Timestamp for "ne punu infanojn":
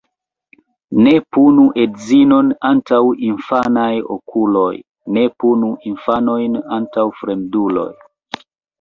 5.19-6.61